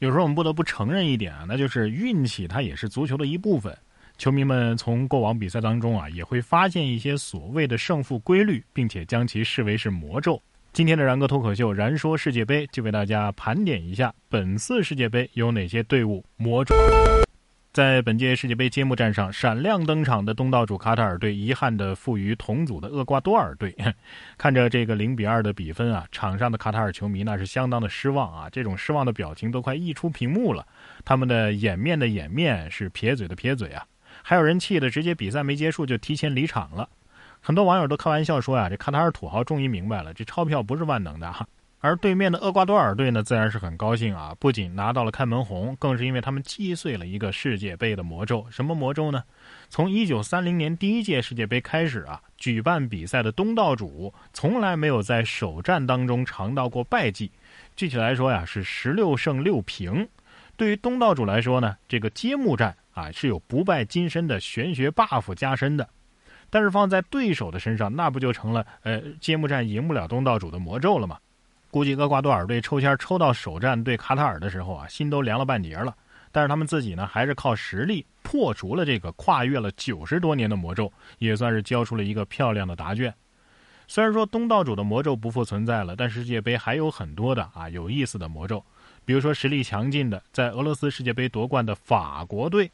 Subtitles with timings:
[0.00, 3.76] 有时候我们不得不承认一点啊，那就是运气它也是足球的一部分。
[4.16, 10.40] 球迷们从过往比赛当中啊，也会发现一些所谓的胜负规律，并且将其视为是魔咒。
[10.72, 16.76] 今天的然哥脱口秀《然说世界杯》就为大家盘点一下本次世界杯有哪些队伍魔咒。
[17.72, 23.76] 在本届世界杯揭幕战上闪亮登场的东道主卡塔尔队，遗憾的负于同组的厄瓜多尔队。
[24.36, 30.66] 看着这个零比二的比分啊，场上的卡塔尔球迷那是相当的失望啊，这种失望的表情都快溢出屏幕了。
[31.04, 33.84] 他们的掩面的掩面是撇嘴的撇嘴啊，
[34.22, 36.88] 还有人气的直接比赛没结束就提前离场了。
[37.40, 41.46] 很多网友都开玩笑说呀，这卡塔尔土豪终于明白了，这钞票不是万能的哈。
[41.80, 44.34] 而对面的厄瓜多尔队呢，自然是很高兴啊！
[44.40, 48.44] 不仅拿到了开门红，更是因为他们击碎了一个世界杯的魔咒。
[48.50, 49.22] 什么魔咒呢？
[49.68, 57.30] 从1930年第一届世界杯开始啊，举办比赛的东道主从来没有在首战当中尝到过败绩。
[57.76, 60.08] 具体来说呀，是16胜6平。
[60.56, 65.88] 对于东道主来说呢，这个揭幕战啊是有不败金身的玄学 buff 加身的。
[66.50, 71.18] 但是放在对手的身上，那不就成了呃揭幕战赢不了东道主的魔咒了吗？
[71.70, 75.94] 估计厄瓜多尔队抽签抽到首战对卡塔尔的时候啊，心都凉了半截了。
[76.30, 83.12] 但是他们自己呢，还是靠实力破除了这个跨越了九十多年的魔咒，也算是交出了一个漂亮的答卷。
[83.86, 88.62] 虽然说东道主的魔咒不复存在了，但世界杯还有很多的啊有意思的魔咒。
[89.06, 92.70] 比如说实力强劲的，在俄罗斯世界杯夺冠的法国队，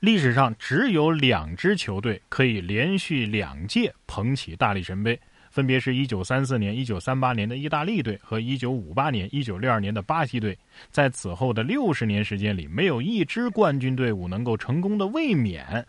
[0.00, 5.18] 历史上只有两支球队可以连续两届捧起大力神杯。
[5.50, 10.56] 分别是一九三四年、一九三八年的意大利队和一九五八年、一九六二年的巴西队，
[10.90, 15.86] 在此后的六十年时间里，没有一支冠军队伍能够成功的卫冕。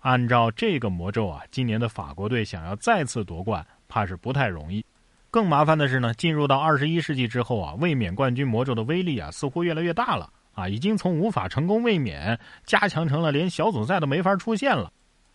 [0.00, 4.84] 按照这个魔咒啊，今年的法国队想要再次夺冠，怕是不太容易。
[5.30, 14.90] 更麻烦的是呢，进入到二十一世纪之后啊，卫冕冠军魔咒的威力啊，似乎越来越大了啊，已经从无法成功卫冕，加强成了连小组赛都没法出现了。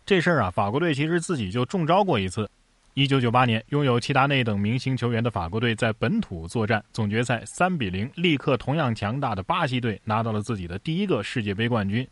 [0.06, 2.50] 这事儿啊，法国队其实自己就中招过一次。
[2.96, 12.08] 一九九八年，拥有齐达内等明星球员的法国队在本土作战，总决赛三比零力克同样强大的巴西队，拿到了自己的第一个世界杯冠军。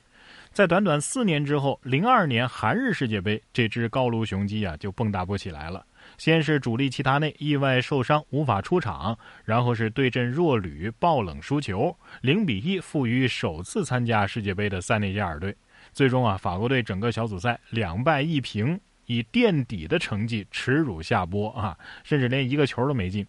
[0.51, 5.85] 在短短四年之后，零二年韩日世界杯，这只高卢雄鸡啊就蹦跶不起来了。
[6.17, 15.55] 先是主力齐达内意外受伤无法出场，然后是对阵弱旅爆冷输球，零比一负于首次参加世界杯的塞内加尔队。
[15.93, 18.77] 最终啊，法国队整个小组赛两败一平。
[19.05, 23.25] 以垫底的成绩耻辱下播啊，甚至连一个球都没进。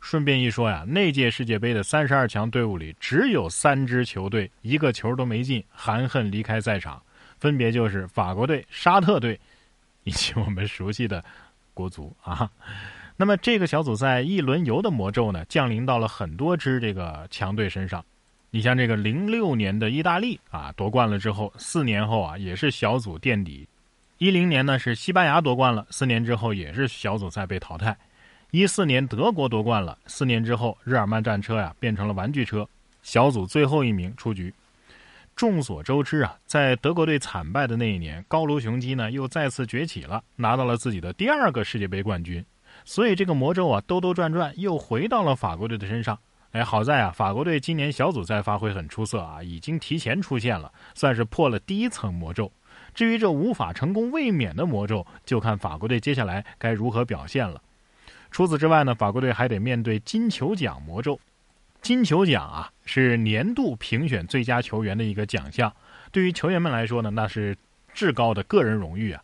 [0.00, 7.02] 顺便一说呀，那届世界杯的三十二强队伍里，只有三支球队一个球都没进，含恨离开赛场，
[7.40, 9.40] 分别就是法国队、沙特队，
[10.04, 11.24] 以及我们熟悉的
[11.74, 12.48] 国足啊。
[13.16, 18.04] 那么这个小组赛一轮游的魔咒呢，降临到了很多支这个强队身上。
[18.50, 23.66] 你像这个零六年的意大利啊，夺冠了之后，四年后啊，也是小组垫底。
[24.18, 27.94] 一零年呢是西班牙夺冠了，四年之后也是小组赛被淘汰。
[28.50, 32.66] 一四年德国夺冠了，四年之后日耳曼战车呀变成了玩具车，
[33.02, 34.52] 小组最后一名出局。
[35.34, 42.42] 众所周知啊，在德国队惨败的那一年，高卢雄鸡呢又再次崛起了，拿到了自己的第二个世界杯冠军。
[42.86, 46.18] 所以这个魔咒啊兜兜转转又回到了法国队的身上。
[46.52, 52.50] 哎，好在啊，法国队今年小组赛发挥很出色啊，已经提前出现了，算是破了第一层魔咒。
[52.96, 57.60] 至于这无法成功卫冕的魔咒，就看法国队接下来该如何表现了。
[58.30, 61.20] 除此之外呢，法国队还得面对金球奖魔咒。
[61.82, 65.70] 金球奖啊，是年度评选最佳球员的一个奖项，
[66.10, 67.54] 对于球员们来说呢，那是
[67.92, 69.22] 至高的个人荣誉啊。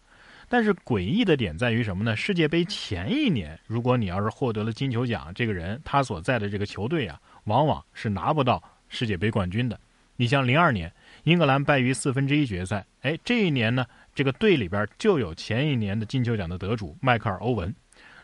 [0.50, 2.14] 但是诡异的点在于什么呢？
[2.14, 9.80] 世界杯前一年，如果你要是获得了金球奖，这个人他所在的这个球队啊，往往是拿不到世界杯冠军的。
[10.16, 10.92] 你像零二年。
[11.24, 17.72] 英格兰败于四分之一决赛，哎，这一年呢，这个队里边就有前一年的金球奖的得主迈克尔·欧文。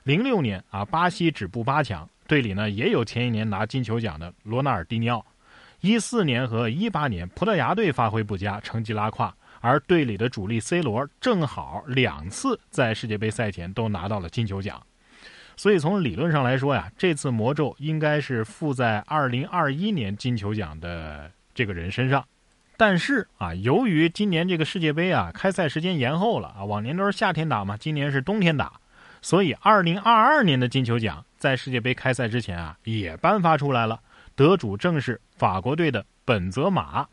[0.03, 5.25] 零六年啊，巴西止步八强，队里呢也有前一年拿金球奖的罗纳尔迪尼奥。
[5.81, 14.85] 一四年和一八年，葡萄牙队发挥不佳，成绩拉胯，而队里的主力 C 罗正好两次在世界杯赛前都拿到了金球奖。
[15.57, 22.27] 所以从理论上来说呀，这次魔咒应该是附在二零二一年金球奖的这个人身上。
[22.79, 28.73] 但是啊，由于今年这个世界杯啊开赛时间延后了啊，往年都是夏天打嘛，今年是冬天打，
[29.21, 34.01] 所以二零二二年的金球奖在世界杯开赛之前啊也颁发出来了，
[34.37, 37.05] 得主正是法国队的本泽马，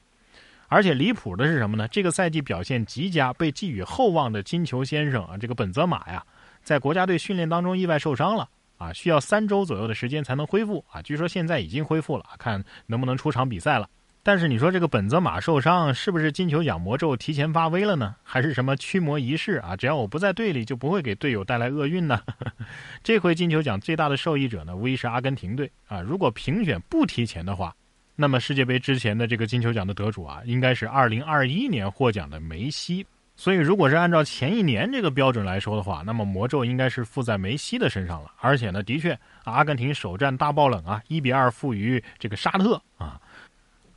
[0.67, 1.87] 而且离谱的是什么呢？
[1.87, 6.23] 这个赛季表现极佳、被寄予厚望的金球先生啊，这个本泽马呀，
[6.61, 8.47] 在国家队训练当中意外受伤了
[8.77, 13.89] 啊，需要三周左右的时间才能恢复啊，据说现在已经恢复了，看能不能出场比赛了。
[14.25, 18.15] 但是你说这个本泽马受伤，是不是金球奖魔咒提前发威了呢？
[18.23, 19.75] 还是什么驱魔仪式啊？
[19.75, 22.19] 只要我不在队里，就不会给队友带来厄运呢？
[23.03, 26.01] 这回金球奖最大的受益者呢，无疑是阿根廷队啊。
[26.01, 27.71] 如果评选不提前的话，
[28.15, 33.05] 那么世界杯之前的这个金球奖的得主啊，应该是2021年获奖的梅西。
[33.37, 38.31] 所以，如果是按照前一年这个标准来说的话，那么魔咒应该是附在梅西的身上了。
[38.39, 43.21] 而且呢，的确，阿根廷首战大爆冷啊，一比二负于这个沙特啊。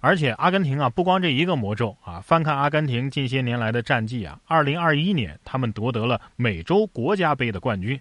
[0.09, 2.19] 而且阿根廷啊，不光这一个魔咒啊！
[2.23, 8.01] 翻看阿根廷近些年来的战绩啊，二零二一年他们夺得了美洲国家杯的冠军，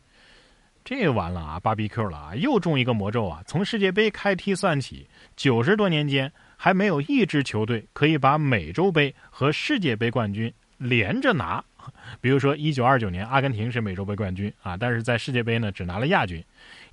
[0.85, 3.43] 这完了啊，芭比 Q 了啊，又中一个魔咒啊！
[3.45, 5.05] 从世界杯开踢算起，
[5.35, 11.61] 九十多年间还没有一支球队可以把美洲杯和世界杯冠军连着拿。
[12.21, 16.41] 比如说一九二九年，阿根廷是美洲杯冠军啊，但是在世界杯呢只拿了亚军；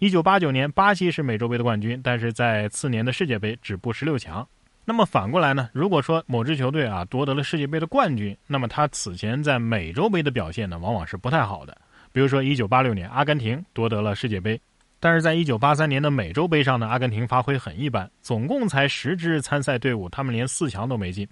[0.01, 4.45] 一九八九年，巴西是美洲杯的冠军，但是在次年的世界杯止步十六强。
[4.85, 5.71] 那么反过来呢？
[5.73, 11.77] 如果说某支球队啊夺得了世界杯的冠军，那么他此前在美洲杯的表现呢，往往是不太好的。
[12.13, 14.61] 比如说1986年，阿根廷夺得了世界杯，
[15.01, 21.27] 但是在1983年的美洲杯上呢，阿根廷发挥很一般，总共才十支参赛队伍，他们连四强都没进。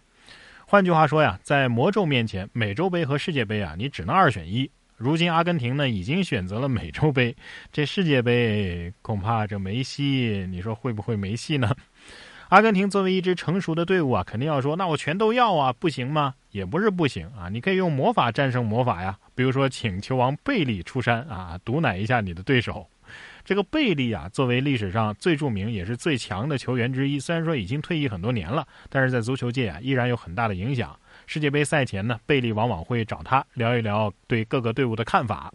[0.67, 4.69] 换句话说呀，在魔咒面前，美洲杯和世界杯啊，你只能二选一。
[4.97, 7.37] 如今阿根廷呢已经选择了美洲杯，
[7.73, 11.75] 这世界杯恐怕这梅西，你说会不会没戏呢？
[12.53, 16.35] 阿根廷作为一支成熟的队伍啊，肯定要说，那我全都要啊，不行吗？
[16.51, 19.19] 也不是不行啊，你可以用魔法战胜魔法呀。
[19.35, 22.87] 比如说，请球王贝利出山啊，毒奶一下你的对手。
[23.43, 30.95] 这个贝利啊，作为历史上最著名也是最强的球员之一，虽然说已经退役很多年了，但是在足球界啊，依然有很大的影响。
[31.27, 35.51] 世界杯赛前呢，贝利往往会找他聊一聊对各个队伍的看法。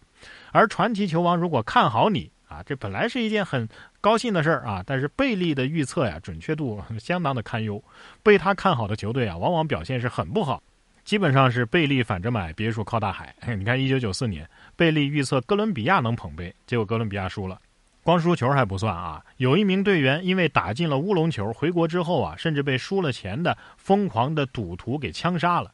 [0.51, 2.31] 而传奇球王如果看好你
[2.65, 3.67] 这本来是一件很。
[3.99, 7.83] 高兴的事儿啊，但是贝利的预测呀，准确度相当的堪忧。
[8.23, 10.63] 被他看好的球队啊，往往表现是很不好，
[11.03, 13.35] 基本上是贝利反着买，别墅靠大海。
[13.57, 17.59] 你看，一九九四年，贝利预测哥伦比亚能捧杯，结果哥伦比亚输了。
[18.01, 25.73] 光输球还不算啊，有一名队员因为打进了乌龙球，回国之后啊，甚至被输了钱的疯狂的赌徒给枪杀了。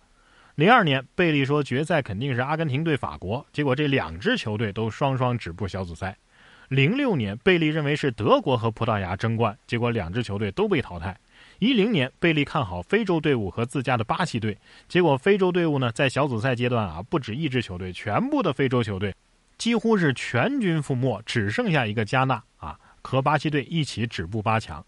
[0.56, 6.18] 零二年，贝利说决赛肯定是阿根廷对法国，结果这两支球队都双双止步小组赛。
[6.74, 11.16] 零六年，贝利认为是德国和葡萄牙争冠，结果两支球队都被淘汰。
[11.60, 19.14] 一零年，贝利看好非洲队伍和自家的巴西队，结果非洲队伍呢，在小组赛阶段啊，不止一支球队，全部的非洲球队
[19.56, 24.84] 几乎是全军覆没，只剩下一个加纳啊，和巴西队一起止步八强。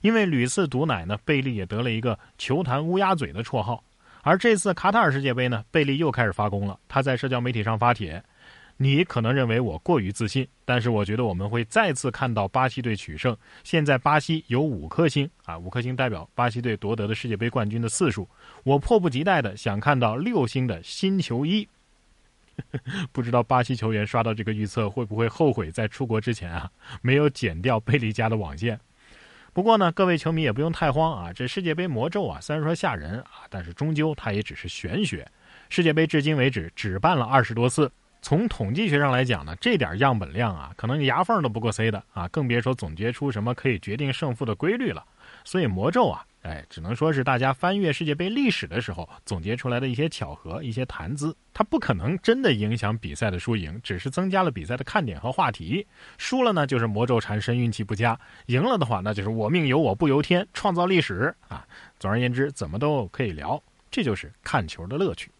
[0.00, 3.84] 因为屡次毒奶呢，贝利也得了一个“球坛乌鸦嘴”的绰号。
[4.22, 8.20] 而这次卡塔尔世界杯呢，贝利又开始发功了，他在社交媒体上发帖。
[8.80, 13.36] 你可能认为我过于自信，但是我觉得我们会再次看到巴西队取胜。
[13.64, 18.28] 现在巴西有五颗星啊，五颗星代表巴西队夺得的世界杯冠军的次数。
[18.62, 21.68] 我迫不及待的想看到六星的新球衣。
[23.10, 26.70] 不知道巴西球员刷到这个预测会不会后悔在出国之前啊
[27.02, 28.78] 没有剪掉贝利家的网线？
[29.52, 35.26] 不过呢，各位球迷也不用太慌啊，这世界杯魔咒啊虽然说吓人啊，但是终究它也只是玄学。
[35.68, 37.90] 世界杯至今为止只办了二十多次。
[38.20, 45.04] 从统计学上来讲呢，这点样本量啊，可能牙缝都不够塞的啊，更别说总结出什么可以决定胜负的规律了。
[45.44, 55.86] 所以魔咒啊，哎，只能说是大家翻阅世界杯历史的时候总结出来的一些巧合、一些谈资，它不可能真的影响比赛的输赢，只是增加了比赛的看点和话题。
[56.18, 58.14] 输了呢，就是魔咒缠身、运气不佳；
[58.46, 61.64] 赢了的话，那就是我命由我不由天，创造历史啊。
[61.98, 65.30] 总而言之，怎么都可以聊，这就是看球的乐趣。